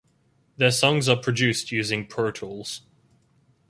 [0.57, 2.81] Their songs are produced using Pro Tools.